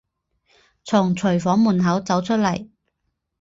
[0.83, 2.67] 从厨房门口走出来